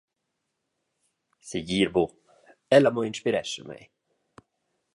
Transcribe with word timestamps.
Segir 1.49 1.81
buc, 1.97 2.15
ella 2.79 2.93
mo 2.95 3.05
inspirescha 3.11 3.67
mei. 3.73 3.87